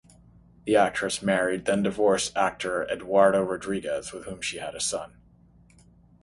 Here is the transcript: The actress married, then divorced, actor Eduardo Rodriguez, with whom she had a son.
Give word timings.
The 0.65 0.75
actress 0.75 1.21
married, 1.21 1.65
then 1.65 1.83
divorced, 1.83 2.35
actor 2.35 2.87
Eduardo 2.91 3.43
Rodriguez, 3.43 4.11
with 4.11 4.23
whom 4.25 4.41
she 4.41 4.57
had 4.57 4.73
a 4.73 4.79
son. 4.79 5.21